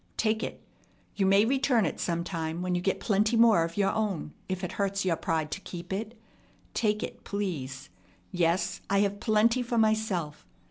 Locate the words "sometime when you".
1.99-2.81